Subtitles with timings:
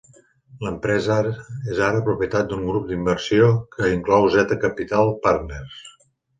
[0.67, 1.17] L'empresa
[1.73, 5.81] és ara propietat d'un grup d'inversió que inclou Z Capital Partners.